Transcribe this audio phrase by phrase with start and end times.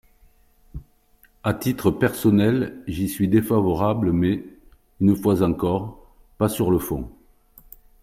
[1.43, 4.43] À titre personnel, j’y suis défavorable mais,
[4.99, 5.99] une fois encore,
[6.39, 7.07] pas sur le fond.